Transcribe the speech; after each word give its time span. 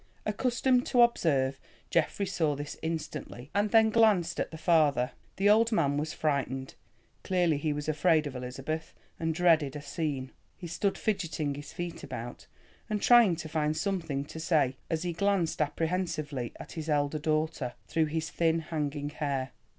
Accustomed 0.25 0.87
to 0.87 1.03
observe, 1.03 1.59
Geoffrey 1.91 2.25
saw 2.25 2.55
this 2.55 2.75
instantly, 2.81 3.51
and 3.53 3.69
then 3.69 3.91
glanced 3.91 4.39
at 4.39 4.49
the 4.49 4.57
father. 4.57 5.11
The 5.35 5.47
old 5.47 5.71
man 5.71 5.95
was 5.97 6.11
frightened; 6.11 6.73
clearly 7.23 7.57
he 7.57 7.71
was 7.71 7.87
afraid 7.87 8.25
of 8.25 8.35
Elizabeth, 8.35 8.95
and 9.19 9.31
dreaded 9.31 9.75
a 9.75 9.81
scene. 9.83 10.31
He 10.57 10.65
stood 10.65 10.97
fidgeting 10.97 11.53
his 11.53 11.71
feet 11.71 12.01
about, 12.03 12.47
and 12.89 12.99
trying 12.99 13.35
to 13.35 13.47
find 13.47 13.77
something 13.77 14.25
to 14.25 14.39
say, 14.39 14.75
as 14.89 15.03
he 15.03 15.13
glanced 15.13 15.61
apprehensively 15.61 16.51
at 16.59 16.71
his 16.71 16.89
elder 16.89 17.19
daughter, 17.19 17.75
through 17.87 18.05
his 18.07 18.31
thin 18.31 18.57
hanging 18.57 19.11
hair. 19.11 19.51